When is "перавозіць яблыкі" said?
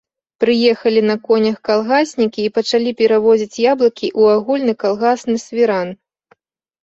3.01-4.07